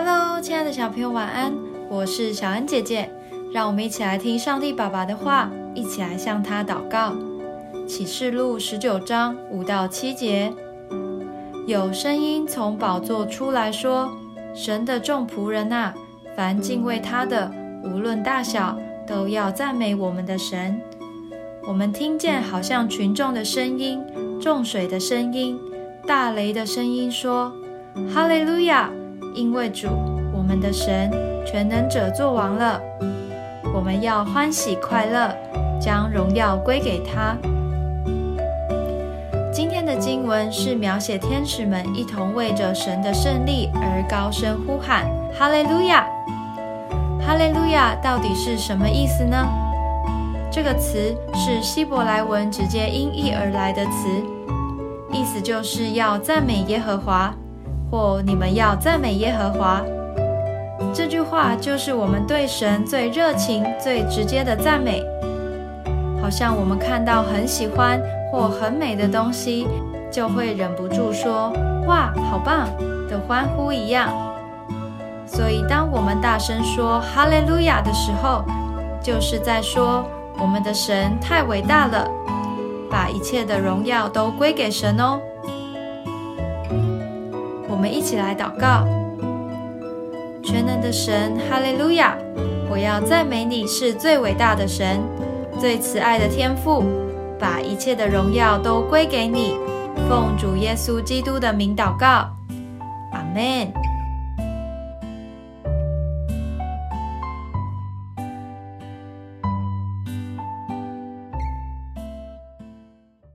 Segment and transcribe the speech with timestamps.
[0.00, 1.52] Hello，亲爱的小朋友，晚安！
[1.90, 3.10] 我是小恩姐姐，
[3.52, 7.16] 让我们一起来听上帝爸爸的话，一起来向他祷告。
[7.84, 10.54] 启示录十九章五到七节，
[11.66, 14.08] 有声音从宝座出来说
[14.54, 15.92] ：“神的众仆人呐，
[16.36, 17.50] 凡敬畏他的，
[17.82, 20.80] 无论大小，都要赞美我们的神。”
[21.66, 24.00] 我们听见好像群众的声音、
[24.40, 25.58] 众水的声音、
[26.06, 27.52] 大雷的声音，说
[28.14, 28.92] ：“哈利路亚！
[29.38, 29.86] 因为主，
[30.32, 31.08] 我们的神，
[31.46, 32.80] 全能者作王了。
[33.72, 35.32] 我们要欢喜快乐，
[35.80, 37.36] 将荣耀归给他。”
[39.54, 46.04] 今天的经文是描写天使们一同为着神的胜利而高声呼喊“哈利路亚，
[47.24, 47.94] 哈利路亚”。
[48.02, 49.46] 到底是什么意思呢？
[50.50, 54.08] 这个词是希伯来文直接音译而来的词，
[55.12, 57.32] 意思就是要赞美耶和华，
[57.90, 59.82] 或你们要赞美耶和华。
[60.92, 65.02] 这句话就是我们对神最热情、最直接的赞美，
[66.22, 68.00] 好像我们看到很喜欢。
[68.30, 69.66] 或很美的东西，
[70.12, 71.50] 就会忍不住说
[71.88, 72.68] “哇，好棒”
[73.08, 74.12] 的欢呼一样。
[75.24, 78.44] 所以，当我们大声说“哈利路亚”的时候，
[79.00, 80.04] 就是在说
[80.38, 82.06] 我们的神太伟大了，
[82.90, 85.18] 把一切的荣耀都归给神哦。
[87.78, 88.84] 我们一起来祷告：
[90.42, 92.18] 全能的神，哈利路亚！
[92.68, 95.00] 我要赞美你是最伟大的神，
[95.60, 96.82] 最慈爱的天父。
[97.38, 99.54] 把一切的荣耀都归给你，
[100.08, 102.28] 奉主耶稣基督的名祷告，
[103.12, 103.87] 阿门。